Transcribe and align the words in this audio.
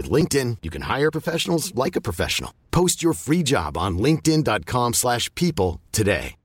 With 0.00 0.10
LinkedIn, 0.10 0.56
you 0.62 0.70
can 0.70 0.82
hire 0.82 1.10
professionals 1.10 1.74
like 1.74 1.94
a 1.94 2.00
professional. 2.00 2.52
Post 2.70 3.02
your 3.02 3.12
free 3.12 3.42
job 3.42 3.76
on 3.76 3.98
linkedin.com 3.98 4.94
slash 4.94 5.28
people 5.34 5.80
today. 5.90 6.36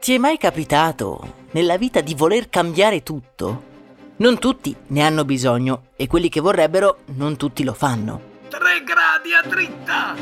Ti 0.00 0.14
è 0.14 0.18
mai 0.18 0.38
capitato 0.38 1.34
nella 1.52 1.76
vita 1.76 2.00
di 2.00 2.14
voler 2.14 2.48
cambiare 2.48 3.02
tutto? 3.02 3.70
Non 4.18 4.38
tutti 4.38 4.76
ne 4.88 5.02
hanno 5.02 5.24
bisogno 5.24 5.86
e 5.96 6.06
quelli 6.06 6.28
che 6.28 6.40
vorrebbero 6.40 6.98
non 7.16 7.36
tutti 7.36 7.64
lo 7.64 7.72
fanno. 7.72 8.20
Tre 8.48 8.84
gradi 8.84 9.32
a 9.34 9.42
dritta! 9.48 10.14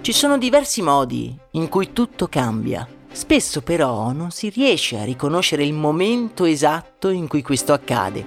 Ci 0.00 0.12
sono 0.12 0.38
diversi 0.38 0.80
modi 0.80 1.36
in 1.52 1.68
cui 1.68 1.92
tutto 1.92 2.28
cambia. 2.28 2.88
Spesso 3.14 3.62
però 3.62 4.10
non 4.10 4.32
si 4.32 4.48
riesce 4.48 4.98
a 4.98 5.04
riconoscere 5.04 5.62
il 5.62 5.72
momento 5.72 6.46
esatto 6.46 7.10
in 7.10 7.28
cui 7.28 7.42
questo 7.42 7.72
accade. 7.72 8.26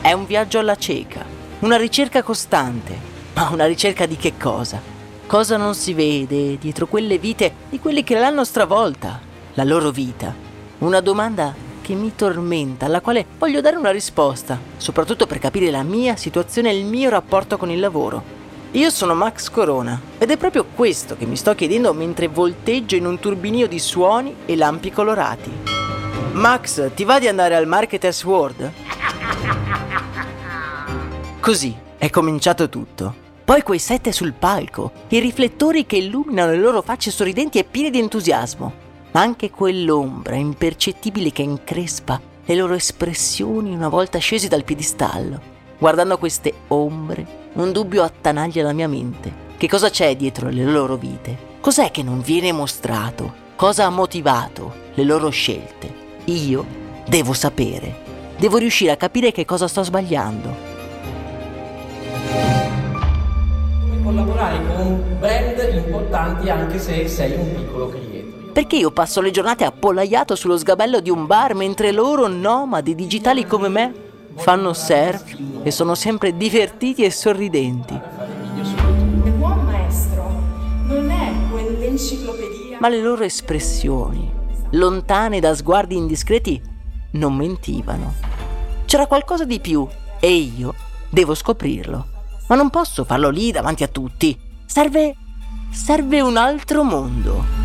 È 0.00 0.10
un 0.10 0.24
viaggio 0.24 0.58
alla 0.58 0.74
cieca, 0.74 1.22
una 1.58 1.76
ricerca 1.76 2.22
costante, 2.22 2.96
ma 3.34 3.50
una 3.52 3.66
ricerca 3.66 4.06
di 4.06 4.16
che 4.16 4.38
cosa? 4.38 4.80
Cosa 5.26 5.58
non 5.58 5.74
si 5.74 5.92
vede 5.92 6.56
dietro 6.56 6.86
quelle 6.86 7.18
vite 7.18 7.52
di 7.68 7.78
quelli 7.78 8.02
che 8.02 8.18
l'hanno 8.18 8.44
stravolta, 8.44 9.20
la 9.52 9.64
loro 9.64 9.90
vita? 9.90 10.34
Una 10.78 11.00
domanda 11.00 11.54
che 11.82 11.92
mi 11.92 12.14
tormenta, 12.14 12.86
alla 12.86 13.02
quale 13.02 13.26
voglio 13.36 13.60
dare 13.60 13.76
una 13.76 13.90
risposta, 13.90 14.58
soprattutto 14.78 15.26
per 15.26 15.38
capire 15.38 15.70
la 15.70 15.82
mia 15.82 16.16
situazione 16.16 16.70
e 16.70 16.78
il 16.78 16.86
mio 16.86 17.10
rapporto 17.10 17.58
con 17.58 17.70
il 17.70 17.80
lavoro. 17.80 18.43
Io 18.74 18.90
sono 18.90 19.14
Max 19.14 19.50
Corona 19.50 20.00
ed 20.18 20.32
è 20.32 20.36
proprio 20.36 20.64
questo 20.64 21.16
che 21.16 21.26
mi 21.26 21.36
sto 21.36 21.54
chiedendo 21.54 21.94
mentre 21.94 22.26
volteggio 22.26 22.96
in 22.96 23.06
un 23.06 23.20
turbinio 23.20 23.68
di 23.68 23.78
suoni 23.78 24.34
e 24.46 24.56
lampi 24.56 24.90
colorati. 24.90 25.52
Max, 26.32 26.92
ti 26.92 27.04
va 27.04 27.20
di 27.20 27.28
andare 27.28 27.54
al 27.54 27.68
Marketers 27.68 28.24
World? 28.24 28.72
Così 31.38 31.76
è 31.96 32.10
cominciato 32.10 32.68
tutto. 32.68 33.14
Poi 33.44 33.62
quei 33.62 33.78
sette 33.78 34.10
sul 34.10 34.32
palco, 34.32 34.90
i 35.08 35.20
riflettori 35.20 35.86
che 35.86 35.96
illuminano 35.96 36.50
le 36.50 36.58
loro 36.58 36.82
facce 36.82 37.12
sorridenti 37.12 37.58
e 37.58 37.64
piene 37.64 37.90
di 37.90 38.00
entusiasmo 38.00 38.82
ma 39.14 39.20
anche 39.20 39.50
quell'ombra 39.50 40.34
impercettibile 40.34 41.30
che 41.30 41.42
increspa 41.42 42.20
le 42.44 42.54
loro 42.56 42.74
espressioni 42.74 43.72
una 43.72 43.88
volta 43.88 44.18
scesi 44.18 44.48
dal 44.48 44.64
piedistallo. 44.64 45.53
Guardando 45.78 46.18
queste 46.18 46.52
ombre, 46.68 47.26
un 47.54 47.72
dubbio 47.72 48.02
attanaglia 48.02 48.62
la 48.62 48.72
mia 48.72 48.88
mente. 48.88 49.42
Che 49.56 49.68
cosa 49.68 49.90
c'è 49.90 50.16
dietro 50.16 50.48
le 50.48 50.64
loro 50.64 50.96
vite? 50.96 51.52
Cos'è 51.60 51.90
che 51.90 52.02
non 52.02 52.20
viene 52.20 52.52
mostrato? 52.52 53.42
Cosa 53.56 53.86
ha 53.86 53.90
motivato 53.90 54.72
le 54.94 55.04
loro 55.04 55.30
scelte? 55.30 55.92
Io 56.24 56.64
devo 57.06 57.32
sapere. 57.32 58.02
Devo 58.36 58.58
riuscire 58.58 58.92
a 58.92 58.96
capire 58.96 59.32
che 59.32 59.44
cosa 59.44 59.68
sto 59.68 59.82
sbagliando. 59.82 60.72
collaborare 64.02 64.60
con 64.66 65.16
brand 65.18 65.74
importanti 65.74 66.50
anche 66.50 66.78
se 66.78 67.08
sei 67.08 67.32
un 67.36 67.54
piccolo 67.54 67.88
cliente. 67.88 68.52
Perché 68.52 68.76
io 68.76 68.92
passo 68.92 69.20
le 69.20 69.30
giornate 69.30 69.64
appollaiato 69.64 70.36
sullo 70.36 70.56
sgabello 70.56 71.00
di 71.00 71.10
un 71.10 71.26
bar 71.26 71.54
mentre 71.54 71.90
loro, 71.90 72.28
nomadi 72.28 72.94
digitali 72.94 73.46
come 73.46 73.68
me, 73.68 73.92
fanno 74.36 74.72
surf 74.72 75.36
e 75.62 75.70
sono 75.70 75.94
sempre 75.94 76.36
divertiti 76.36 77.04
e 77.04 77.10
sorridenti. 77.10 77.98
Il 79.24 79.32
buon 79.32 79.64
maestro 79.64 80.28
non 80.86 81.10
è 81.10 81.32
quell'enciclopedia. 81.50 82.78
Ma 82.80 82.88
le 82.88 83.00
loro 83.00 83.24
espressioni, 83.24 84.30
lontane 84.70 85.40
da 85.40 85.54
sguardi 85.54 85.96
indiscreti, 85.96 86.60
non 87.12 87.34
mentivano. 87.34 88.14
C'era 88.84 89.06
qualcosa 89.06 89.44
di 89.44 89.60
più 89.60 89.86
e 90.20 90.32
io 90.32 90.74
devo 91.08 91.34
scoprirlo. 91.34 92.06
Ma 92.48 92.56
non 92.56 92.70
posso 92.70 93.04
farlo 93.04 93.30
lì 93.30 93.50
davanti 93.50 93.82
a 93.82 93.88
tutti. 93.88 94.38
Serve. 94.66 95.16
serve 95.70 96.20
un 96.20 96.36
altro 96.36 96.82
mondo. 96.82 97.63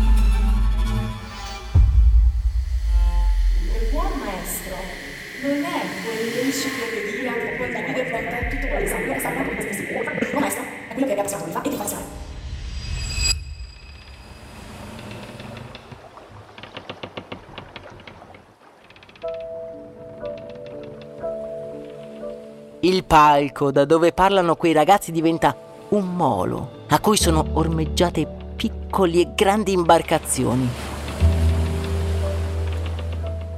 Il 22.80 23.04
palco 23.04 23.70
da 23.70 23.84
dove 23.84 24.12
parlano 24.12 24.56
quei 24.56 24.72
ragazzi 24.72 25.12
diventa 25.12 25.54
un 25.90 26.14
molo 26.14 26.84
a 26.88 26.98
cui 26.98 27.16
sono 27.16 27.44
ormeggiate 27.52 28.26
piccoli 28.56 29.20
e 29.20 29.32
grandi 29.34 29.72
imbarcazioni 29.72 30.68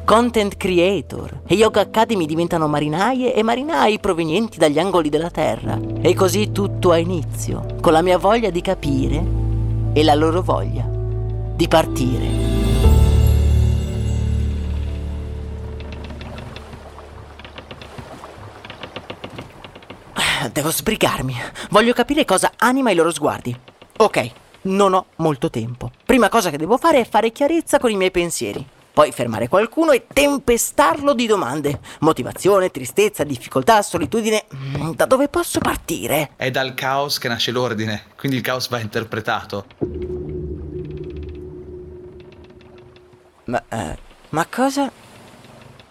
content 0.05 0.56
creator 0.56 1.41
e 1.47 1.55
Yoga 1.55 1.81
Academy 1.83 2.27
diventano 2.27 2.66
marinaie 2.66 3.33
e 3.33 3.43
marinai 3.43 3.99
provenienti 3.99 4.59
dagli 4.59 4.78
angoli 4.78 5.09
della 5.09 5.31
terra. 5.31 5.78
E 6.03 6.12
così 6.15 6.53
tutto 6.53 6.91
ha 6.91 6.99
inizio, 6.99 7.65
con 7.81 7.93
la 7.93 8.03
mia 8.03 8.19
voglia 8.19 8.50
di 8.50 8.60
capire 8.60 9.25
e 9.94 10.03
la 10.03 10.15
loro 10.15 10.43
voglia 10.43 10.84
di 10.84 11.69
partire. 11.69 12.62
Devo 20.53 20.71
sbrigarmi. 20.71 21.35
Voglio 21.71 21.93
capire 21.93 22.25
cosa 22.25 22.53
anima 22.59 22.91
i 22.91 22.95
loro 22.95 23.11
sguardi. 23.11 23.59
Ok, 23.99 24.31
non 24.63 24.93
ho 24.93 25.07
molto 25.17 25.49
tempo. 25.51 25.91
Prima 26.05 26.29
cosa 26.29 26.51
che 26.51 26.59
devo 26.59 26.77
fare 26.77 27.01
è 27.01 27.09
fare 27.09 27.33
chiarezza 27.33 27.79
con 27.79 27.91
i 27.91 27.97
miei 27.97 28.11
pensieri 28.11 28.67
poi 28.93 29.11
fermare 29.11 29.49
qualcuno 29.49 29.93
e 29.93 30.07
tempestarlo 30.07 31.15
di 31.15 31.27
domande. 31.27 31.81
Motivazione, 32.01 32.71
tristezza, 32.71 33.25
difficoltà, 33.25 33.81
solitudine. 33.81 34.45
Mm, 34.55 34.91
da 34.91 35.07
dove 35.07 35.29
posso 35.29 35.61
partire? 35.61 36.33
È 36.37 36.51
dal 36.51 36.75
caos 36.75 37.19
che 37.19 37.29
nasce 37.29 37.53
l'ordine, 37.53 38.05
quindi 38.17 38.37
il 38.37 38.43
caos 38.43 38.69
va 38.69 38.79
interpretato. 38.81 39.65
Ma, 43.45 43.65
eh, 43.69 43.99
ma 44.29 44.47
cosa? 44.47 44.93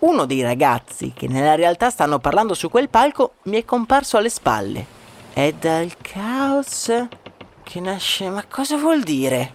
Uno 0.02 0.26
dei 0.26 0.42
ragazzi 0.42 1.14
che 1.16 1.28
nella 1.28 1.54
realtà 1.54 1.92
stanno 1.92 2.18
parlando 2.18 2.56
su 2.56 2.70
quel 2.70 2.90
palco 2.90 3.34
mi 3.44 3.58
è 3.58 3.66
comparso 3.66 4.18
alle 4.18 4.30
spalle. 4.30 4.84
È 5.32 5.54
dal 5.54 5.96
caos 6.02 6.92
che 7.62 7.80
nasce... 7.80 8.28
Ma 8.30 8.44
cosa 8.50 8.78
vuol 8.78 9.04
dire? 9.04 9.54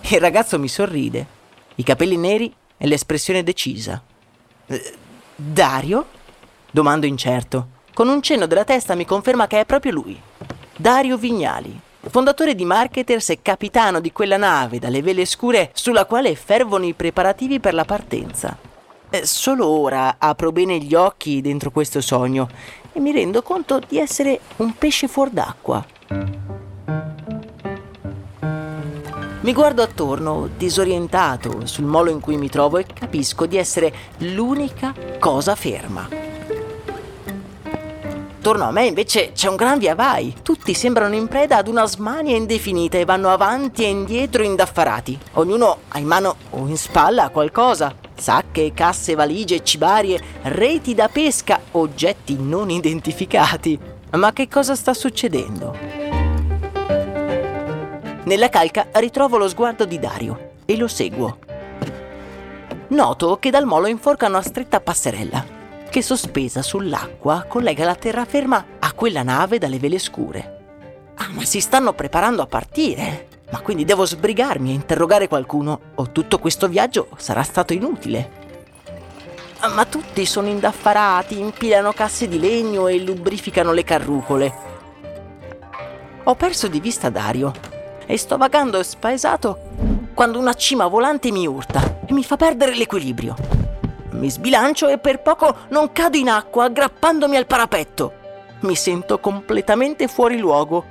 Il 0.00 0.18
ragazzo 0.18 0.58
mi 0.58 0.66
sorride 0.66 1.38
i 1.74 1.82
capelli 1.82 2.16
neri 2.16 2.54
e 2.78 2.86
l'espressione 2.86 3.42
decisa. 3.42 4.02
Eh, 4.66 4.94
Dario? 5.36 6.06
Domando 6.70 7.04
incerto. 7.04 7.68
Con 7.92 8.08
un 8.08 8.22
cenno 8.22 8.46
della 8.46 8.64
testa 8.64 8.94
mi 8.94 9.04
conferma 9.04 9.46
che 9.46 9.60
è 9.60 9.66
proprio 9.66 9.92
lui. 9.92 10.18
Dario 10.74 11.18
Vignali, 11.18 11.78
fondatore 12.08 12.54
di 12.54 12.64
Marketers 12.64 13.28
e 13.28 13.42
capitano 13.42 14.00
di 14.00 14.10
quella 14.10 14.38
nave 14.38 14.78
dalle 14.78 15.02
vele 15.02 15.26
scure 15.26 15.70
sulla 15.74 16.06
quale 16.06 16.34
fervono 16.34 16.86
i 16.86 16.94
preparativi 16.94 17.60
per 17.60 17.74
la 17.74 17.84
partenza. 17.84 18.68
Eh, 19.12 19.26
solo 19.26 19.66
ora 19.66 20.16
apro 20.18 20.52
bene 20.52 20.78
gli 20.78 20.94
occhi 20.94 21.40
dentro 21.40 21.72
questo 21.72 22.00
sogno 22.00 22.48
e 22.92 23.00
mi 23.00 23.10
rendo 23.10 23.42
conto 23.42 23.80
di 23.86 23.98
essere 23.98 24.38
un 24.58 24.72
pesce 24.76 25.08
fuor 25.08 25.30
d'acqua. 25.30 25.84
Mi 29.40 29.52
guardo 29.52 29.82
attorno, 29.82 30.48
disorientato 30.56 31.66
sul 31.66 31.86
molo 31.86 32.10
in 32.10 32.20
cui 32.20 32.36
mi 32.36 32.48
trovo 32.48 32.78
e 32.78 32.86
capisco 32.86 33.46
di 33.46 33.56
essere 33.56 33.92
l'unica 34.18 34.94
cosa 35.18 35.56
ferma. 35.56 36.08
Torno 38.40 38.64
a 38.64 38.70
me 38.70 38.86
invece 38.86 39.32
c'è 39.32 39.48
un 39.48 39.56
gran 39.56 39.78
via 39.78 39.94
vai. 39.96 40.36
Tutti 40.42 40.72
sembrano 40.72 41.16
in 41.16 41.26
preda 41.26 41.56
ad 41.56 41.66
una 41.66 41.84
smania 41.86 42.36
indefinita 42.36 42.96
e 42.96 43.04
vanno 43.04 43.30
avanti 43.30 43.82
e 43.82 43.88
indietro 43.88 44.44
indaffarati. 44.44 45.18
Ognuno 45.32 45.78
ha 45.88 45.98
in 45.98 46.06
mano 46.06 46.36
o 46.50 46.66
in 46.68 46.76
spalla 46.76 47.28
qualcosa. 47.30 48.08
Sacche, 48.20 48.74
casse, 48.74 49.14
valigie, 49.14 49.64
cibarie, 49.64 50.20
reti 50.42 50.92
da 50.92 51.08
pesca, 51.08 51.58
oggetti 51.70 52.36
non 52.38 52.68
identificati. 52.68 53.78
Ma 54.12 54.30
che 54.34 54.46
cosa 54.46 54.74
sta 54.74 54.92
succedendo? 54.92 55.74
Nella 58.24 58.50
calca 58.50 58.88
ritrovo 58.92 59.38
lo 59.38 59.48
sguardo 59.48 59.86
di 59.86 59.98
Dario 59.98 60.50
e 60.66 60.76
lo 60.76 60.86
seguo. 60.86 61.38
Noto 62.88 63.38
che 63.38 63.48
dal 63.48 63.64
molo 63.64 63.86
inforca 63.86 64.26
una 64.26 64.42
stretta 64.42 64.80
passerella 64.80 65.58
che 65.88 66.02
sospesa 66.02 66.60
sull'acqua 66.60 67.46
collega 67.48 67.86
la 67.86 67.94
terraferma 67.94 68.64
a 68.80 68.92
quella 68.92 69.22
nave 69.22 69.56
dalle 69.56 69.78
vele 69.78 69.98
scure. 69.98 70.58
Ah, 71.14 71.28
ma 71.30 71.44
si 71.44 71.60
stanno 71.60 71.94
preparando 71.94 72.42
a 72.42 72.46
partire! 72.46 73.29
Ma 73.50 73.60
quindi 73.60 73.84
devo 73.84 74.04
sbrigarmi 74.04 74.70
a 74.70 74.74
interrogare 74.74 75.28
qualcuno 75.28 75.80
o 75.96 76.10
tutto 76.12 76.38
questo 76.38 76.68
viaggio 76.68 77.08
sarà 77.16 77.42
stato 77.42 77.72
inutile. 77.72 78.38
Ma 79.74 79.84
tutti 79.84 80.24
sono 80.24 80.48
indaffarati, 80.48 81.38
impilano 81.38 81.92
casse 81.92 82.28
di 82.28 82.38
legno 82.38 82.86
e 82.86 83.02
lubrificano 83.02 83.72
le 83.72 83.84
carrucole. 83.84 84.54
Ho 86.24 86.34
perso 86.34 86.68
di 86.68 86.80
vista 86.80 87.10
Dario 87.10 87.52
e 88.06 88.16
sto 88.16 88.36
vagando 88.36 88.82
spaesato 88.82 89.58
quando 90.14 90.38
una 90.38 90.54
cima 90.54 90.86
volante 90.86 91.30
mi 91.30 91.46
urta 91.46 92.00
e 92.06 92.12
mi 92.12 92.22
fa 92.24 92.36
perdere 92.36 92.74
l'equilibrio. 92.74 93.34
Mi 94.12 94.30
sbilancio 94.30 94.88
e 94.88 94.98
per 94.98 95.22
poco 95.22 95.54
non 95.68 95.92
cado 95.92 96.16
in 96.16 96.28
acqua 96.28 96.64
aggrappandomi 96.64 97.36
al 97.36 97.46
parapetto. 97.46 98.12
Mi 98.60 98.76
sento 98.76 99.18
completamente 99.18 100.08
fuori 100.08 100.38
luogo. 100.38 100.84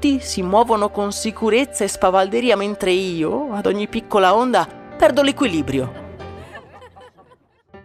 Tutti 0.00 0.20
si 0.20 0.40
muovono 0.40 0.88
con 0.88 1.12
sicurezza 1.12 1.84
e 1.84 1.88
spavalderia 1.88 2.56
mentre 2.56 2.90
io, 2.90 3.52
ad 3.52 3.66
ogni 3.66 3.86
piccola 3.86 4.34
onda, 4.34 4.66
perdo 4.96 5.20
l'equilibrio. 5.20 5.92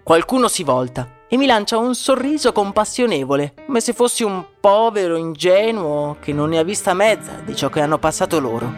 Qualcuno 0.01 0.47
si 0.47 0.63
volta 0.63 1.25
e 1.27 1.35
mi 1.35 1.45
lancia 1.45 1.77
un 1.77 1.93
sorriso 1.93 2.53
compassionevole, 2.53 3.53
come 3.65 3.81
se 3.81 3.91
fossi 3.91 4.23
un 4.23 4.45
povero 4.61 5.17
ingenuo 5.17 6.15
che 6.21 6.31
non 6.31 6.51
ne 6.51 6.59
ha 6.59 6.63
vista 6.63 6.93
mezza 6.93 7.33
di 7.43 7.53
ciò 7.53 7.67
che 7.67 7.81
hanno 7.81 7.99
passato 7.99 8.39
loro. 8.39 8.73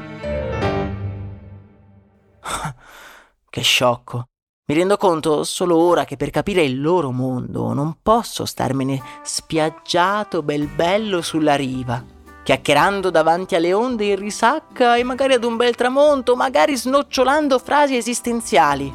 che 3.52 3.62
sciocco. 3.62 4.30
Mi 4.66 4.74
rendo 4.74 4.98
conto 4.98 5.44
solo 5.44 5.78
ora 5.78 6.06
che 6.06 6.18
per 6.18 6.32
capire 6.32 6.64
il 6.64 6.82
loro 6.82 7.12
mondo 7.12 7.72
non 7.74 8.00
posso 8.02 8.46
starmene 8.46 9.00
spiaggiato 9.22 10.42
bel 10.42 10.66
bello 10.66 11.22
sulla 11.22 11.54
riva, 11.54 12.04
chiacchierando 12.48 13.10
davanti 13.10 13.56
alle 13.56 13.74
onde 13.74 14.06
in 14.06 14.16
risacca 14.16 14.96
e 14.96 15.04
magari 15.04 15.34
ad 15.34 15.44
un 15.44 15.58
bel 15.58 15.76
tramonto, 15.76 16.38
magari 16.38 16.78
snocciolando 16.78 17.60
frasi 17.60 17.98
esistenziali. 17.98 18.90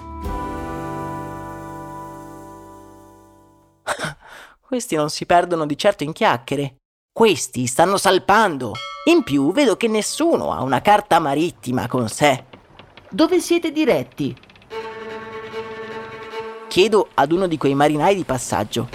Questi 4.59 4.97
non 4.97 5.11
si 5.11 5.27
perdono 5.27 5.67
di 5.67 5.77
certo 5.77 6.03
in 6.03 6.15
chiacchiere. 6.15 6.77
Questi 7.13 7.67
stanno 7.67 7.99
salpando. 7.99 8.73
In 9.11 9.23
più 9.23 9.53
vedo 9.53 9.77
che 9.77 9.87
nessuno 9.87 10.55
ha 10.55 10.63
una 10.63 10.81
carta 10.81 11.19
marittima 11.19 11.87
con 11.89 12.09
sé. 12.09 12.47
Dove 13.11 13.39
siete 13.39 13.71
diretti? 13.71 14.35
Chiedo 16.69 17.11
ad 17.13 17.33
uno 17.33 17.47
di 17.47 17.59
quei 17.59 17.75
marinai 17.75 18.15
di 18.15 18.25
passaggio. 18.25 18.89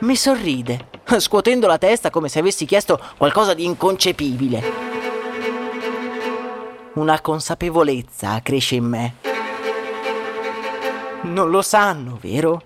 Mi 0.00 0.16
sorride, 0.16 0.90
scuotendo 1.20 1.66
la 1.66 1.78
testa 1.78 2.10
come 2.10 2.28
se 2.28 2.38
avessi 2.38 2.64
chiesto 2.64 2.98
qualcosa 3.16 3.54
di 3.54 3.64
inconcepibile. 3.64 4.62
Una 6.94 7.20
consapevolezza 7.20 8.40
cresce 8.42 8.74
in 8.74 8.84
me. 8.84 9.14
Non 11.22 11.50
lo 11.50 11.62
sanno, 11.62 12.18
vero? 12.20 12.62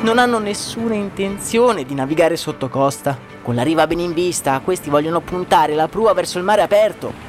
Non 0.00 0.18
hanno 0.18 0.38
nessuna 0.38 0.94
intenzione 0.94 1.84
di 1.84 1.94
navigare 1.94 2.36
sotto 2.36 2.68
costa. 2.68 3.18
Con 3.42 3.54
la 3.54 3.62
riva 3.62 3.86
ben 3.86 3.98
in 3.98 4.14
vista, 4.14 4.60
questi 4.60 4.88
vogliono 4.88 5.20
puntare 5.20 5.74
la 5.74 5.88
prua 5.88 6.14
verso 6.14 6.38
il 6.38 6.44
mare 6.44 6.62
aperto. 6.62 7.27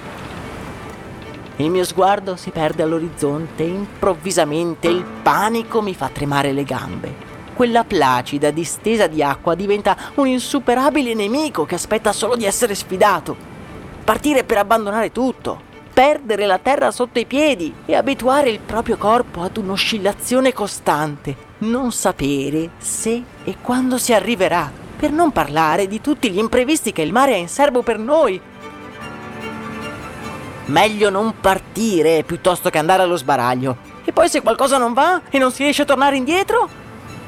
Il 1.60 1.70
mio 1.70 1.84
sguardo 1.84 2.38
si 2.38 2.52
perde 2.52 2.84
all'orizzonte 2.84 3.64
e 3.64 3.68
improvvisamente 3.68 4.88
il 4.88 5.04
panico 5.22 5.82
mi 5.82 5.94
fa 5.94 6.08
tremare 6.08 6.54
le 6.54 6.64
gambe. 6.64 7.14
Quella 7.54 7.84
placida 7.84 8.50
distesa 8.50 9.08
di 9.08 9.22
acqua 9.22 9.56
diventa 9.56 9.98
un 10.16 10.28
insuperabile 10.28 11.14
nemico 11.14 11.66
che 11.66 11.76
aspetta 11.76 12.14
solo 12.14 12.38
di 12.38 12.46
essere 12.46 12.76
sfidato. 12.76 13.36
Partire 14.06 14.46
per 14.46 14.58
abbandonare 14.58 15.12
tutto, 15.12 15.60
perdere 15.92 16.46
la 16.46 16.60
terra 16.60 16.92
sotto 16.92 17.20
i 17.20 17.26
piedi 17.26 17.74
e 17.86 17.94
abituare 17.94 18.50
il 18.50 18.62
proprio 18.62 18.96
corpo 18.96 19.42
ad 19.42 19.58
un'oscillazione 19.58 20.54
costante, 20.54 21.36
non 21.58 21.92
sapere 21.92 22.70
se 22.78 23.22
e 23.44 23.58
quando 23.62 23.98
si 23.98 24.14
arriverà, 24.14 24.72
per 24.96 25.12
non 25.12 25.34
parlare 25.34 25.88
di 25.88 26.00
tutti 26.00 26.32
gli 26.32 26.38
imprevisti 26.38 26.94
che 26.94 27.02
il 27.02 27.12
mare 27.12 27.34
ha 27.34 27.38
in 27.38 27.50
serbo 27.50 27.82
per 27.82 27.98
noi. 28.00 28.40
Meglio 30.70 31.10
non 31.10 31.34
partire 31.42 32.22
piuttosto 32.24 32.70
che 32.70 32.78
andare 32.78 33.02
allo 33.02 33.16
sbaraglio. 33.16 33.78
E 34.06 34.12
poi 34.12 34.30
se 34.30 34.42
qualcosa 34.42 34.78
non 34.78 34.94
va 34.94 35.22
e 35.32 35.40
non 35.40 35.52
si 35.52 35.64
riesce 35.64 35.82
a 35.82 35.86
tornare 35.86 36.16
indietro? 36.16 36.70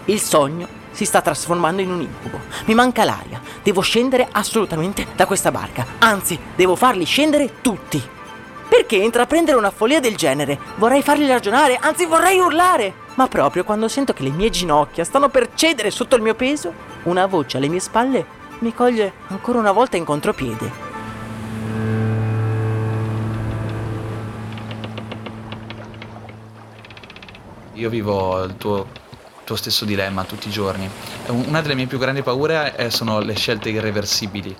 Il 0.06 0.22
sogno 0.22 0.68
si 0.92 1.06
sta 1.06 1.22
trasformando 1.22 1.82
in 1.82 1.90
un 1.90 2.02
incubo. 2.02 2.40
Mi 2.66 2.76
manca 2.76 3.04
l'aria. 3.04 3.42
Devo 3.64 3.82
scendere 3.82 4.28
assolutamente 4.32 5.08
da 5.16 5.26
questa 5.26 5.50
barca. 5.50 5.88
Anzi, 5.98 6.38
devo 6.56 6.76
farli 6.76 7.04
scendere 7.04 7.62
tutti. 7.62 8.00
Perché 8.70 8.98
intraprendere 8.98 9.58
una 9.58 9.72
follia 9.72 10.00
del 10.00 10.16
genere? 10.16 10.60
Vorrei 10.76 11.02
farli 11.02 11.26
ragionare, 11.26 11.80
anzi 11.82 12.06
vorrei 12.06 12.38
urlare. 12.38 12.94
Ma 13.16 13.28
proprio 13.28 13.64
quando 13.64 13.88
sento 13.88 14.14
che 14.14 14.22
le 14.22 14.30
mie 14.30 14.52
ginocchia 14.52 15.04
stanno 15.04 15.30
per 15.30 15.50
cedere 15.56 15.90
sotto 15.90 16.16
il 16.16 16.22
mio 16.22 16.36
peso, 16.36 16.72
una 17.04 17.26
voce 17.26 17.58
alle 17.58 17.70
mie 17.70 17.80
spalle 17.80 18.40
mi 18.60 18.72
coglie 18.72 19.12
ancora 19.30 19.58
una 19.58 19.72
volta 19.72 19.98
in 19.98 20.06
contropiede. 20.06 20.91
Io 27.82 27.90
vivo 27.90 28.44
il 28.44 28.58
tuo, 28.58 28.86
tuo 29.44 29.56
stesso 29.56 29.86
dilemma 29.86 30.24
tutti 30.24 30.50
i 30.50 30.52
giorni. 30.52 30.88
Una 31.30 31.62
delle 31.62 31.74
mie 31.74 31.88
più 31.88 31.98
grandi 31.98 32.22
paure 32.22 32.76
è- 32.76 32.90
sono 32.92 33.20
le 33.22 33.34
scelte 33.34 33.70
irreversibili. 33.70 34.56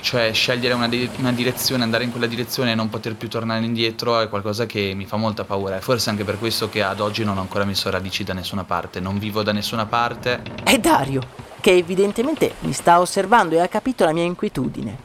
Cioè 0.00 0.32
scegliere 0.32 0.72
una, 0.72 0.86
di- 0.86 1.10
una 1.16 1.32
direzione, 1.32 1.82
andare 1.82 2.04
in 2.04 2.12
quella 2.12 2.26
direzione 2.26 2.70
e 2.70 2.74
non 2.76 2.88
poter 2.90 3.16
più 3.16 3.28
tornare 3.28 3.64
indietro 3.64 4.20
è 4.20 4.28
qualcosa 4.28 4.66
che 4.66 4.92
mi 4.94 5.04
fa 5.04 5.16
molta 5.16 5.42
paura. 5.42 5.80
Forse 5.80 6.10
anche 6.10 6.22
per 6.22 6.38
questo 6.38 6.68
che 6.68 6.80
ad 6.84 7.00
oggi 7.00 7.24
non 7.24 7.38
ho 7.38 7.40
ancora 7.40 7.64
messo 7.64 7.90
radici 7.90 8.22
da 8.22 8.34
nessuna 8.34 8.62
parte. 8.62 9.00
Non 9.00 9.18
vivo 9.18 9.42
da 9.42 9.50
nessuna 9.50 9.86
parte. 9.86 10.40
È 10.62 10.78
Dario, 10.78 11.22
che 11.60 11.72
evidentemente 11.72 12.54
mi 12.60 12.72
sta 12.72 13.00
osservando 13.00 13.56
e 13.56 13.60
ha 13.62 13.68
capito 13.68 14.04
la 14.04 14.12
mia 14.12 14.22
inquietudine. 14.22 14.96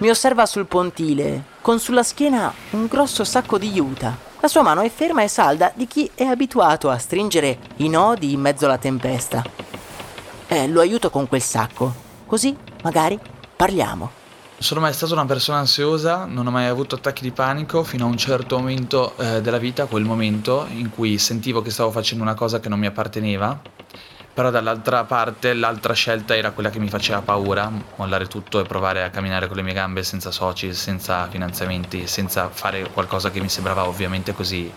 Mi 0.00 0.10
osserva 0.10 0.44
sul 0.46 0.66
pontile, 0.66 1.44
con 1.60 1.78
sulla 1.78 2.02
schiena 2.02 2.52
un 2.70 2.86
grosso 2.86 3.22
sacco 3.22 3.58
di 3.58 3.70
juta. 3.70 4.30
La 4.42 4.48
sua 4.48 4.62
mano 4.62 4.80
è 4.80 4.90
ferma 4.90 5.22
e 5.22 5.28
salda 5.28 5.70
di 5.72 5.86
chi 5.86 6.10
è 6.16 6.24
abituato 6.24 6.90
a 6.90 6.98
stringere 6.98 7.58
i 7.76 7.88
nodi 7.88 8.32
in 8.32 8.40
mezzo 8.40 8.64
alla 8.64 8.76
tempesta. 8.76 9.40
Eh, 10.48 10.66
lo 10.66 10.80
aiuto 10.80 11.10
con 11.10 11.28
quel 11.28 11.40
sacco, 11.40 11.94
così 12.26 12.56
magari 12.82 13.16
parliamo. 13.54 14.10
Sono 14.58 14.80
mai 14.80 14.94
stata 14.94 15.12
una 15.12 15.26
persona 15.26 15.58
ansiosa, 15.58 16.24
non 16.24 16.48
ho 16.48 16.50
mai 16.50 16.66
avuto 16.66 16.96
attacchi 16.96 17.22
di 17.22 17.30
panico 17.30 17.84
fino 17.84 18.04
a 18.04 18.08
un 18.08 18.16
certo 18.16 18.58
momento 18.58 19.16
eh, 19.16 19.40
della 19.40 19.58
vita, 19.58 19.86
quel 19.86 20.02
momento 20.02 20.66
in 20.70 20.90
cui 20.90 21.18
sentivo 21.18 21.62
che 21.62 21.70
stavo 21.70 21.92
facendo 21.92 22.24
una 22.24 22.34
cosa 22.34 22.58
che 22.58 22.68
non 22.68 22.80
mi 22.80 22.86
apparteneva, 22.86 23.60
però 24.34 24.50
dall'altra 24.50 25.04
parte 25.04 25.52
l'altra 25.52 25.92
scelta 25.92 26.34
era 26.34 26.52
quella 26.52 26.70
che 26.70 26.78
mi 26.78 26.88
faceva 26.88 27.20
paura, 27.20 27.70
mollare 27.96 28.26
tutto 28.26 28.60
e 28.60 28.64
provare 28.64 29.02
a 29.04 29.10
camminare 29.10 29.46
con 29.46 29.56
le 29.56 29.62
mie 29.62 29.74
gambe 29.74 30.02
senza 30.02 30.30
soci, 30.30 30.72
senza 30.72 31.28
finanziamenti, 31.28 32.06
senza 32.06 32.48
fare 32.48 32.88
qualcosa 32.90 33.30
che 33.30 33.40
mi 33.40 33.48
sembrava 33.48 33.86
ovviamente 33.86 34.32
così 34.32 34.72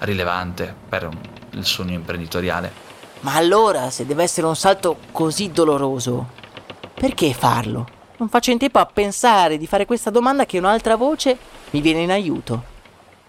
rilevante 0.00 0.72
per 0.88 1.08
il 1.50 1.64
sogno 1.64 1.94
imprenditoriale. 1.94 2.88
Ma 3.20 3.34
allora, 3.34 3.90
se 3.90 4.06
deve 4.06 4.22
essere 4.22 4.46
un 4.46 4.56
salto 4.56 4.96
così 5.10 5.50
doloroso, 5.50 6.28
perché 6.94 7.34
farlo? 7.34 7.86
Non 8.16 8.28
faccio 8.28 8.50
in 8.50 8.58
tempo 8.58 8.78
a 8.78 8.86
pensare 8.86 9.58
di 9.58 9.66
fare 9.66 9.86
questa 9.86 10.10
domanda 10.10 10.46
che 10.46 10.58
un'altra 10.58 10.94
voce 10.96 11.36
mi 11.70 11.80
viene 11.80 12.02
in 12.02 12.10
aiuto. 12.10 12.69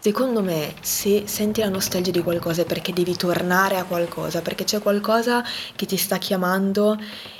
Secondo 0.04 0.42
me, 0.42 0.74
se 0.82 1.26
senti 1.28 1.62
la 1.62 1.70
nostalgia 1.70 2.10
di 2.10 2.24
qualcosa 2.24 2.64
è 2.64 2.66
perché 2.66 2.92
devi 2.92 3.16
tornare 3.16 3.78
a 3.78 3.84
qualcosa, 3.84 4.42
perché 4.42 4.64
c'è 4.64 4.80
qualcosa 4.80 5.44
che 5.76 5.86
ti 5.86 5.96
sta 5.96 6.18
chiamando, 6.18 6.98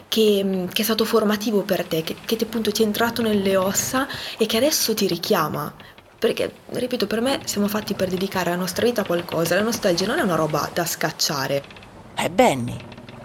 che, 0.08 0.68
che 0.72 0.82
è 0.84 0.86
stato 0.86 1.04
formativo 1.04 1.64
per 1.64 1.86
te, 1.86 2.04
che, 2.04 2.16
che 2.24 2.38
appunto 2.40 2.72
ti 2.72 2.84
è 2.84 2.86
entrato 2.86 3.24
nelle 3.24 3.58
ossa 3.58 4.08
e 4.38 4.46
che 4.46 4.58
adesso 4.58 4.94
ti 4.94 5.08
richiama. 5.08 5.74
Perché, 6.20 6.54
ripeto, 6.68 7.08
per 7.08 7.22
me 7.22 7.40
siamo 7.46 7.68
fatti 7.68 7.96
per 7.96 8.10
dedicare 8.10 8.52
la 8.52 8.58
nostra 8.58 8.86
vita 8.86 9.02
a 9.02 9.06
qualcosa. 9.06 9.56
La 9.56 9.64
nostalgia 9.64 10.06
non 10.06 10.20
è 10.20 10.22
una 10.22 10.36
roba 10.36 10.70
da 10.72 10.86
scacciare. 10.86 11.64
È 12.14 12.30
Benny, 12.30 12.78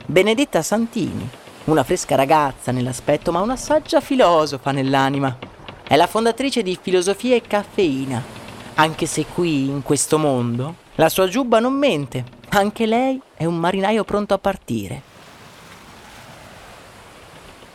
Benedetta 0.07 0.63
Santini, 0.63 1.29
una 1.65 1.85
fresca 1.85 2.15
ragazza 2.15 2.73
nell'aspetto 2.73 3.33
ma 3.33 3.41
una 3.41 3.57
saggia 3.57 4.01
filosofa 4.01 4.73
nell'anima. 4.73 5.37
È 5.87 5.95
la 5.95 6.07
fondatrice 6.07 6.63
di 6.63 6.79
Filosofia 6.81 7.37
e 7.37 7.43
Caffeina. 7.43 8.36
Anche 8.79 9.07
se 9.07 9.25
qui, 9.25 9.69
in 9.69 9.83
questo 9.83 10.19
mondo, 10.19 10.75
la 10.97 11.09
sua 11.09 11.29
giubba 11.29 11.61
non 11.61 11.73
mente. 11.73 12.25
Anche 12.51 12.85
lei 12.85 13.19
è 13.35 13.47
un 13.47 13.57
marinaio 13.57 14.05
pronto 14.05 14.35
a 14.35 14.39
partire. 14.39 15.01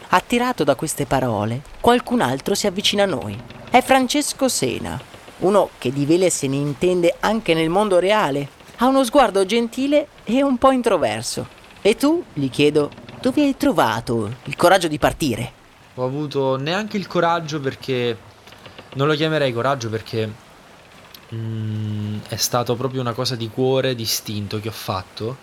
Attirato 0.09 0.63
da 0.63 0.75
queste 0.75 1.07
parole, 1.07 1.63
qualcun 1.79 2.21
altro 2.21 2.53
si 2.53 2.67
avvicina 2.67 3.01
a 3.01 3.07
noi. 3.07 3.35
È 3.71 3.81
Francesco 3.81 4.47
Sena, 4.47 5.01
uno 5.39 5.69
che 5.79 5.91
di 5.91 6.05
vele 6.05 6.29
se 6.29 6.47
ne 6.47 6.57
intende 6.57 7.15
anche 7.19 7.55
nel 7.55 7.69
mondo 7.69 7.97
reale. 7.97 8.47
Ha 8.77 8.85
uno 8.85 9.03
sguardo 9.03 9.43
gentile 9.43 10.07
e 10.23 10.43
un 10.43 10.59
po' 10.59 10.69
introverso. 10.69 11.47
E 11.81 11.95
tu, 11.95 12.23
gli 12.31 12.49
chiedo, 12.51 12.91
dove 13.19 13.41
hai 13.41 13.57
trovato 13.57 14.31
il 14.43 14.55
coraggio 14.55 14.87
di 14.87 14.99
partire? 14.99 15.51
Ho 15.95 16.05
avuto 16.05 16.57
neanche 16.57 16.97
il 16.97 17.07
coraggio 17.07 17.59
perché... 17.59 18.15
Non 18.93 19.07
lo 19.07 19.15
chiamerei 19.15 19.51
coraggio 19.51 19.89
perché 19.89 20.49
mm, 21.33 22.19
è 22.27 22.35
stato 22.35 22.75
proprio 22.75 23.01
una 23.01 23.13
cosa 23.13 23.35
di 23.35 23.49
cuore, 23.49 23.95
di 23.95 24.03
istinto 24.03 24.59
che 24.59 24.67
ho 24.69 24.73
fatto. 24.73 25.37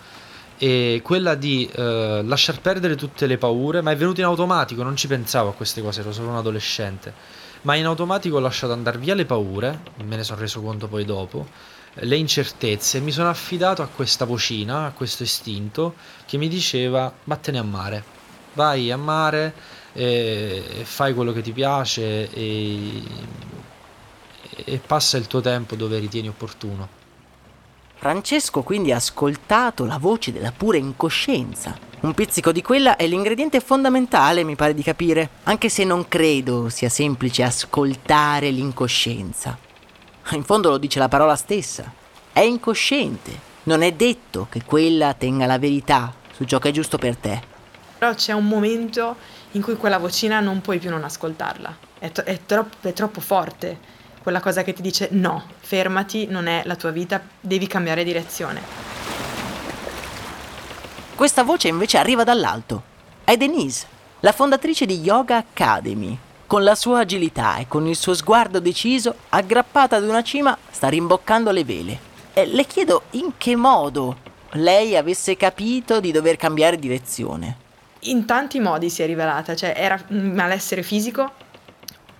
E 0.57 0.99
quella 1.03 1.35
di 1.35 1.69
eh, 1.73 2.21
lasciar 2.23 2.59
perdere 2.59 2.95
tutte 2.95 3.27
le 3.27 3.37
paure, 3.37 3.81
ma 3.81 3.91
è 3.91 3.95
venuto 3.95 4.19
in 4.19 4.25
automatico, 4.25 4.83
non 4.83 4.95
ci 4.97 5.07
pensavo 5.07 5.49
a 5.49 5.53
queste 5.53 5.81
cose, 5.81 6.01
ero 6.01 6.11
solo 6.11 6.29
un 6.29 6.35
adolescente. 6.35 7.13
Ma 7.61 7.75
in 7.75 7.85
automatico 7.85 8.37
ho 8.37 8.39
lasciato 8.39 8.73
andare 8.73 8.97
via 8.97 9.15
le 9.15 9.25
paure, 9.25 9.79
me 10.03 10.15
ne 10.15 10.23
sono 10.23 10.39
reso 10.39 10.61
conto 10.61 10.87
poi 10.87 11.05
dopo, 11.05 11.47
le 11.93 12.15
incertezze, 12.15 12.99
mi 12.99 13.11
sono 13.11 13.29
affidato 13.29 13.81
a 13.81 13.87
questa 13.87 14.25
vocina, 14.25 14.85
a 14.85 14.91
questo 14.91 15.23
istinto 15.23 15.95
che 16.25 16.37
mi 16.37 16.47
diceva 16.47 17.11
vattene 17.23 17.57
a 17.57 17.63
mare, 17.63 18.03
vai 18.53 18.91
a 18.91 18.97
mare 18.97 19.53
e, 19.93 20.63
e 20.79 20.85
fai 20.85 21.13
quello 21.13 21.31
che 21.33 21.41
ti 21.41 21.51
piace 21.51 22.29
e, 22.29 23.01
e 24.63 24.79
passa 24.85 25.17
il 25.17 25.27
tuo 25.27 25.41
tempo 25.41 25.75
dove 25.75 25.99
ritieni 25.99 26.27
opportuno. 26.27 26.97
Francesco 27.95 28.61
quindi 28.61 28.93
ha 28.93 28.95
ascoltato 28.95 29.83
la 29.85 29.97
voce 29.97 30.31
della 30.31 30.53
pura 30.55 30.77
incoscienza. 30.77 31.77
Un 31.99 32.13
pizzico 32.13 32.53
di 32.53 32.61
quella 32.61 32.95
è 32.95 33.05
l'ingrediente 33.05 33.59
fondamentale, 33.59 34.45
mi 34.45 34.55
pare 34.55 34.73
di 34.73 34.83
capire, 34.83 35.29
anche 35.43 35.67
se 35.67 35.83
non 35.83 36.07
credo 36.07 36.69
sia 36.69 36.87
semplice 36.87 37.43
ascoltare 37.43 38.51
l'incoscienza. 38.51 39.57
In 40.31 40.45
fondo 40.45 40.69
lo 40.69 40.77
dice 40.77 40.99
la 40.99 41.09
parola 41.09 41.35
stessa. 41.35 41.91
È 42.31 42.39
incosciente. 42.39 43.47
Non 43.63 43.81
è 43.81 43.91
detto 43.91 44.47
che 44.49 44.63
quella 44.63 45.13
tenga 45.13 45.45
la 45.45 45.59
verità 45.59 46.13
su 46.31 46.45
ciò 46.45 46.57
che 46.57 46.69
è 46.69 46.71
giusto 46.71 46.97
per 46.97 47.17
te. 47.17 47.41
Però 47.97 48.13
c'è 48.13 48.31
un 48.31 48.47
momento 48.47 49.17
in 49.51 49.61
cui 49.61 49.75
quella 49.75 49.97
vocina 49.97 50.39
non 50.39 50.61
puoi 50.61 50.79
più 50.79 50.89
non 50.89 51.03
ascoltarla. 51.03 51.77
È, 51.99 52.11
to- 52.13 52.23
è, 52.23 52.39
troppo, 52.45 52.87
è 52.87 52.93
troppo 52.93 53.19
forte 53.19 53.97
quella 54.21 54.39
cosa 54.39 54.63
che 54.63 54.73
ti 54.73 54.81
dice 54.81 55.09
no, 55.11 55.43
fermati, 55.59 56.27
non 56.27 56.47
è 56.47 56.63
la 56.65 56.75
tua 56.75 56.91
vita, 56.91 57.21
devi 57.39 57.67
cambiare 57.67 58.03
direzione. 58.03 58.61
Questa 61.15 61.43
voce 61.43 61.67
invece 61.67 61.97
arriva 61.97 62.23
dall'alto. 62.23 62.83
È 63.23 63.35
Denise, 63.35 63.85
la 64.21 64.31
fondatrice 64.31 64.85
di 64.85 64.99
Yoga 64.99 65.37
Academy. 65.37 66.17
Con 66.47 66.63
la 66.63 66.75
sua 66.75 66.99
agilità 66.99 67.57
e 67.57 67.67
con 67.67 67.85
il 67.85 67.95
suo 67.95 68.13
sguardo 68.13 68.59
deciso, 68.59 69.15
aggrappata 69.29 69.97
ad 69.97 70.03
una 70.03 70.23
cima, 70.23 70.57
sta 70.71 70.87
rimboccando 70.87 71.51
le 71.51 71.63
vele. 71.63 71.99
E 72.33 72.45
le 72.47 72.65
chiedo 72.65 73.03
in 73.11 73.33
che 73.37 73.55
modo 73.55 74.17
lei 74.53 74.95
avesse 74.95 75.37
capito 75.37 75.99
di 75.99 76.11
dover 76.11 76.37
cambiare 76.37 76.79
direzione. 76.79 77.57
In 78.03 78.25
tanti 78.25 78.59
modi 78.59 78.89
si 78.89 79.03
è 79.03 79.05
rivelata, 79.05 79.55
cioè 79.55 79.73
era 79.75 80.01
un 80.07 80.31
malessere 80.31 80.81
fisico, 80.83 81.31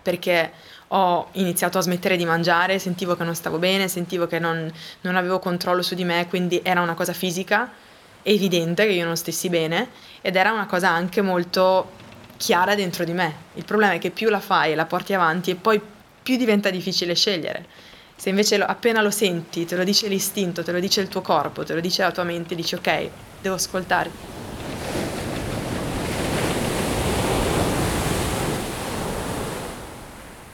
perché 0.01 0.51
ho 0.91 1.27
iniziato 1.33 1.77
a 1.77 1.81
smettere 1.81 2.17
di 2.17 2.25
mangiare, 2.25 2.79
sentivo 2.79 3.15
che 3.15 3.23
non 3.23 3.35
stavo 3.35 3.57
bene, 3.57 3.87
sentivo 3.87 4.27
che 4.27 4.39
non, 4.39 4.71
non 5.01 5.15
avevo 5.15 5.39
controllo 5.39 5.81
su 5.81 5.95
di 5.95 6.03
me, 6.03 6.27
quindi 6.27 6.61
era 6.63 6.81
una 6.81 6.93
cosa 6.93 7.13
fisica, 7.13 7.71
evidente 8.23 8.85
che 8.85 8.93
io 8.93 9.05
non 9.05 9.15
stessi 9.15 9.49
bene, 9.49 9.89
ed 10.21 10.35
era 10.35 10.51
una 10.51 10.65
cosa 10.65 10.89
anche 10.89 11.21
molto 11.21 11.91
chiara 12.37 12.73
dentro 12.73 13.03
di 13.03 13.13
me. 13.13 13.33
Il 13.55 13.65
problema 13.65 13.93
è 13.93 13.99
che 13.99 14.09
più 14.09 14.29
la 14.29 14.39
fai 14.39 14.71
e 14.71 14.75
la 14.75 14.85
porti 14.85 15.13
avanti 15.13 15.51
e 15.51 15.55
poi 15.55 15.79
più 16.23 16.37
diventa 16.37 16.69
difficile 16.69 17.13
scegliere. 17.13 17.65
Se 18.15 18.29
invece 18.29 18.57
lo, 18.57 18.65
appena 18.65 19.01
lo 19.01 19.11
senti, 19.11 19.65
te 19.65 19.75
lo 19.75 19.83
dice 19.83 20.07
l'istinto, 20.07 20.63
te 20.63 20.71
lo 20.71 20.79
dice 20.79 21.01
il 21.01 21.07
tuo 21.07 21.21
corpo, 21.21 21.63
te 21.63 21.73
lo 21.73 21.79
dice 21.79 22.01
la 22.01 22.11
tua 22.11 22.23
mente, 22.23 22.55
dici 22.55 22.75
ok, 22.75 23.09
devo 23.41 23.55
ascoltare. 23.55 24.48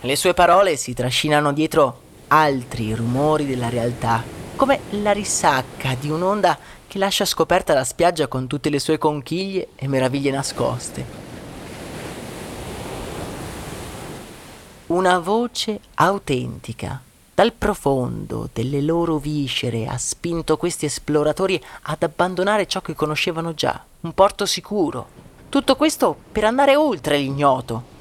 Le 0.05 0.15
sue 0.15 0.35
parole 0.35 0.75
si 0.75 0.93
trascinano 0.93 1.51
dietro 1.51 2.01
altri 2.27 2.93
rumori 2.93 3.47
della 3.47 3.69
realtà, 3.69 4.24
come 4.55 4.81
la 5.01 5.12
risacca 5.12 5.95
di 6.00 6.12
un'onda 6.12 6.59
che 6.85 7.00
lascia 7.00 7.25
scoperta 7.25 7.74
la 7.74 7.83
spiaggia 7.83 8.27
con 8.27 8.45
tutte 8.45 8.69
le 8.69 8.77
sue 8.77 9.00
conchiglie 9.00 9.69
e 9.74 9.88
meraviglie 9.88 10.29
nascoste. 10.29 11.05
Una 14.85 15.17
voce 15.17 15.79
autentica, 15.95 17.01
dal 17.33 17.51
profondo 17.53 18.47
delle 18.53 18.81
loro 18.81 19.17
viscere 19.17 19.88
ha 19.88 19.97
spinto 19.97 20.55
questi 20.55 20.85
esploratori 20.85 21.59
ad 21.81 22.03
abbandonare 22.03 22.67
ciò 22.67 22.79
che 22.79 22.93
conoscevano 22.93 23.55
già, 23.55 23.83
un 24.01 24.13
porto 24.13 24.45
sicuro. 24.45 25.07
Tutto 25.50 25.75
questo 25.75 26.15
per 26.31 26.43
andare 26.43 26.75
oltre 26.75 27.17
l'ignoto, 27.17 27.93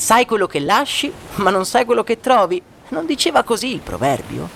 Sai 0.00 0.24
quello 0.24 0.46
che 0.46 0.60
lasci, 0.60 1.12
ma 1.36 1.50
non 1.50 1.66
sai 1.66 1.84
quello 1.84 2.02
che 2.02 2.20
trovi. 2.20 2.60
Non 2.88 3.04
diceva 3.04 3.42
così 3.42 3.74
il 3.74 3.80
proverbio? 3.80 4.48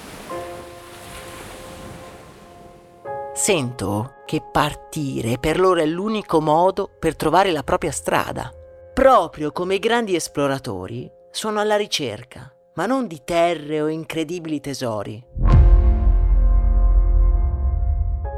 Sento 3.34 4.14
che 4.24 4.40
partire 4.40 5.36
per 5.36 5.60
loro 5.60 5.82
è 5.82 5.84
l'unico 5.84 6.40
modo 6.40 6.88
per 6.98 7.14
trovare 7.14 7.52
la 7.52 7.62
propria 7.62 7.92
strada. 7.92 8.50
Proprio 8.94 9.52
come 9.52 9.74
i 9.74 9.78
grandi 9.78 10.14
esploratori, 10.14 11.10
sono 11.30 11.60
alla 11.60 11.76
ricerca, 11.76 12.50
ma 12.76 12.86
non 12.86 13.06
di 13.06 13.20
terre 13.22 13.82
o 13.82 13.88
incredibili 13.88 14.60
tesori. 14.60 15.22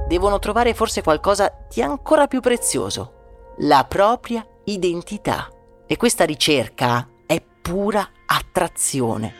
Devono 0.08 0.40
trovare 0.40 0.74
forse 0.74 1.02
qualcosa 1.02 1.52
di 1.72 1.80
ancora 1.82 2.26
più 2.26 2.40
prezioso, 2.40 3.54
la 3.58 3.84
propria 3.84 4.44
identità. 4.64 5.50
E 5.88 5.96
questa 5.96 6.24
ricerca 6.24 7.08
è 7.26 7.40
pura 7.62 8.08
attrazione. 8.26 9.34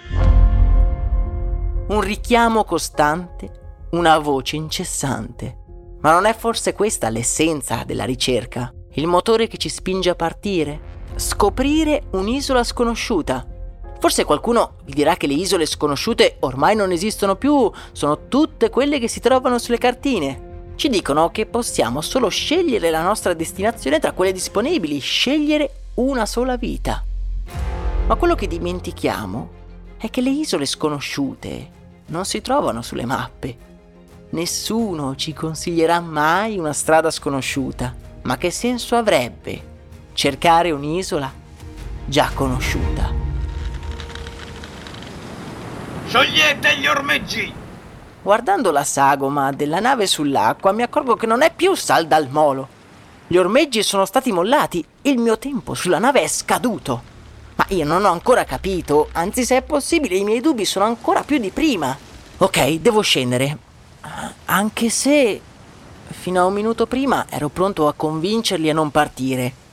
Un 1.88 2.00
richiamo 2.00 2.62
costante, 2.62 3.88
una 3.91 4.19
voce 4.19 4.55
incessante. 4.55 5.59
Ma 6.03 6.12
non 6.12 6.25
è 6.25 6.33
forse 6.37 6.73
questa 6.73 7.09
l'essenza 7.09 7.83
della 7.85 8.05
ricerca? 8.05 8.73
Il 8.93 9.09
motore 9.09 9.49
che 9.49 9.57
ci 9.57 9.69
spinge 9.69 10.11
a 10.11 10.15
partire? 10.15 10.95
Scoprire 11.17 12.05
un'isola 12.12 12.62
sconosciuta. 12.62 13.45
Forse 13.99 14.23
qualcuno 14.23 14.76
vi 14.85 14.93
dirà 14.93 15.17
che 15.17 15.26
le 15.26 15.35
isole 15.35 15.67
sconosciute 15.67 16.37
ormai 16.41 16.76
non 16.76 16.93
esistono 16.93 17.35
più, 17.35 17.69
sono 17.91 18.29
tutte 18.29 18.71
quelle 18.71 19.00
che 19.00 19.09
si 19.09 19.19
trovano 19.19 19.59
sulle 19.59 19.79
cartine. 19.79 20.75
Ci 20.76 20.88
dicono 20.91 21.31
che 21.31 21.47
possiamo 21.47 22.00
solo 22.03 22.29
scegliere 22.29 22.91
la 22.91 23.03
nostra 23.03 23.35
destinazione 23.35 23.99
tra 23.99 24.12
quelle 24.12 24.31
disponibili, 24.31 25.00
scegliere 25.00 25.71
una 25.97 26.26
sola 26.26 26.57
vita. 26.57 27.03
Ma 28.07 28.15
quello 28.17 28.35
che 28.35 28.47
dimentichiamo 28.47 29.50
è 29.97 30.11
che 30.11 30.21
le 30.21 30.29
isole 30.29 30.67
sconosciute 30.67 31.71
non 32.07 32.26
si 32.26 32.43
trovano 32.43 32.83
sulle 32.83 33.07
mappe. 33.07 33.57
Nessuno 34.31 35.17
ci 35.17 35.33
consiglierà 35.33 36.00
mai 36.00 36.59
una 36.59 36.75
strada 36.75 37.11
sconosciuta, 37.11 37.95
ma 38.23 38.37
che 38.37 38.50
senso 38.50 38.95
avrebbe 38.97 39.75
cercare 40.12 40.71
un'isola 40.71 41.33
già 42.05 42.31
conosciuta? 42.35 43.12
Sciogliete 46.09 46.79
gli 46.79 46.87
ormeggi! 46.87 47.55
Guardando 48.23 48.71
la 48.71 48.85
sagoma 48.85 49.50
della 49.53 49.81
nave 49.81 50.07
sull'acqua 50.07 50.73
mi 50.73 50.83
accorgo 50.83 51.17
che 51.17 51.26
non 51.26 51.41
è 51.41 51.53
più 51.55 51.75
salda 51.75 52.17
al 52.17 52.29
molo, 52.29 52.69
gli 53.29 53.37
ormeggi 53.37 53.83
sono 53.83 54.05
stati 54.05 54.31
mollati, 54.31 54.85
il 55.09 55.19
mio 55.19 55.39
tempo 55.39 55.75
sulla 55.75 55.99
nave 55.99 56.23
è 56.23 56.27
scaduto. 56.29 57.15
Ma 57.55 57.65
io 57.69 57.85
non 57.85 58.05
ho 58.05 58.11
ancora 58.11 58.45
capito, 58.45 59.09
anzi 59.13 59.45
se 59.45 59.59
è 59.59 59.63
possibile 59.63 60.17
i 60.17 60.25
miei 60.25 60.41
dubbi 60.41 60.65
sono 60.65 60.85
ancora 60.85 61.23
più 61.23 61.39
di 61.39 61.51
prima. 61.51 61.97
Ok, 62.39 62.81
devo 62.81 63.01
scendere. 63.01 63.57
Anche 64.47 64.91
se 64.91 65.41
fino 66.09 66.41
a 66.41 66.45
un 66.45 66.53
minuto 66.53 66.87
prima 66.87 67.27
ero 67.29 67.49
pronto 67.49 67.89
a 67.89 67.95
convincerli 67.95 68.69
a 68.69 68.75
non 68.75 68.91
partire. 68.91 69.65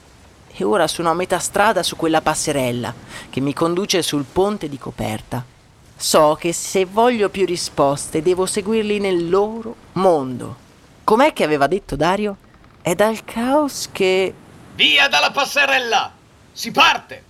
E 0.55 0.63
ora 0.63 0.87
sono 0.87 1.09
a 1.09 1.15
metà 1.15 1.39
strada 1.39 1.81
su 1.81 1.95
quella 1.95 2.21
passerella 2.21 2.93
che 3.29 3.39
mi 3.39 3.53
conduce 3.53 4.03
sul 4.03 4.25
ponte 4.31 4.69
di 4.69 4.77
coperta. 4.77 5.43
So 5.95 6.37
che 6.39 6.53
se 6.53 6.85
voglio 6.85 7.29
più 7.29 7.45
risposte 7.45 8.21
devo 8.21 8.45
seguirli 8.45 8.99
nel 8.99 9.29
loro 9.29 9.75
mondo. 9.93 10.55
Com'è 11.03 11.33
che 11.33 11.43
aveva 11.43 11.67
detto 11.67 11.95
Dario? 11.95 12.37
È 12.81 12.93
dal 12.93 13.25
caos 13.25 13.89
che... 13.91 14.33
Via 14.75 15.07
dalla 15.07 15.29
passerella! 15.29 16.11
Si 16.51 16.71
parte! 16.71 17.23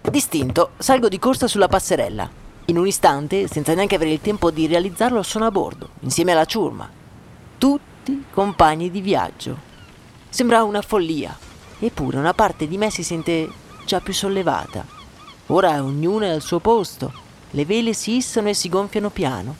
Distinto, 0.00 0.70
salgo 0.78 1.08
di 1.08 1.18
corsa 1.18 1.48
sulla 1.48 1.66
passerella. 1.66 2.30
In 2.66 2.78
un 2.78 2.86
istante, 2.86 3.48
senza 3.48 3.74
neanche 3.74 3.96
avere 3.96 4.12
il 4.12 4.20
tempo 4.20 4.52
di 4.52 4.68
realizzarlo, 4.68 5.24
sono 5.24 5.46
a 5.46 5.50
bordo, 5.50 5.88
insieme 6.00 6.30
alla 6.30 6.44
ciurma. 6.44 6.88
Tutti 7.58 8.26
compagni 8.30 8.92
di 8.92 9.00
viaggio. 9.00 9.58
Sembra 10.28 10.62
una 10.62 10.82
follia, 10.82 11.36
eppure 11.80 12.18
una 12.18 12.32
parte 12.32 12.68
di 12.68 12.78
me 12.78 12.90
si 12.90 13.02
sente 13.02 13.50
già 13.84 13.98
più 13.98 14.12
sollevata. 14.12 14.86
Ora 15.46 15.82
ognuno 15.82 16.26
è 16.26 16.28
al 16.28 16.42
suo 16.42 16.60
posto, 16.60 17.12
le 17.50 17.64
vele 17.64 17.92
si 17.92 18.14
issano 18.14 18.50
e 18.50 18.54
si 18.54 18.68
gonfiano 18.68 19.10
piano, 19.10 19.56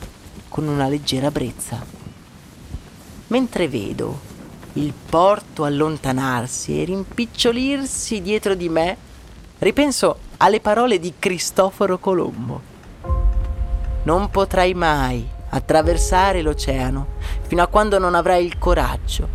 con 0.49 0.68
una 0.68 0.87
leggera 0.87 1.33
brezza. 1.33 1.85
Mentre 3.26 3.66
vedo 3.66 4.27
il 4.78 4.92
porto 4.92 5.64
allontanarsi 5.64 6.80
e 6.80 6.85
rimpicciolirsi 6.85 8.23
dietro 8.23 8.54
di 8.54 8.68
me, 8.68 8.97
ripenso 9.58 10.18
alle 10.38 10.61
parole 10.61 11.00
di 11.00 11.14
Cristoforo 11.18 11.99
Colombo. 11.99 12.61
Non 14.04 14.30
potrai 14.30 14.75
mai 14.75 15.28
attraversare 15.50 16.42
l'oceano 16.42 17.16
fino 17.42 17.62
a 17.62 17.66
quando 17.66 17.99
non 17.99 18.14
avrai 18.14 18.44
il 18.44 18.58
coraggio 18.58 19.26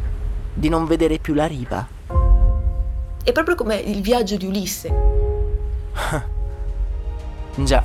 di 0.54 0.70
non 0.70 0.86
vedere 0.86 1.18
più 1.18 1.34
la 1.34 1.46
riva. 1.46 1.86
È 3.24 3.32
proprio 3.32 3.56
come 3.56 3.76
il 3.76 4.02
viaggio 4.02 4.38
di 4.38 4.46
Ulisse. 4.46 4.94
Già, 7.56 7.84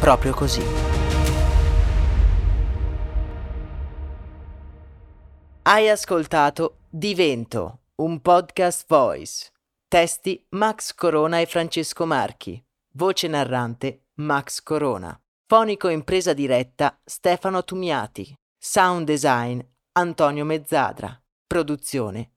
proprio 0.00 0.34
così. 0.34 0.99
Hai 5.62 5.90
ascoltato 5.90 6.78
Divento, 6.88 7.80
un 7.96 8.22
podcast 8.22 8.86
voice. 8.88 9.50
Testi 9.88 10.42
Max 10.50 10.94
Corona 10.94 11.38
e 11.38 11.44
Francesco 11.44 12.06
Marchi. 12.06 12.64
Voce 12.94 13.28
narrante 13.28 14.06
Max 14.14 14.62
Corona. 14.62 15.14
Fonico 15.46 15.88
impresa 15.88 16.32
diretta 16.32 16.98
Stefano 17.04 17.62
Tumiati. 17.62 18.34
Sound 18.58 19.04
design 19.04 19.60
Antonio 19.92 20.46
Mezzadra. 20.46 21.14
Produzione 21.46 22.36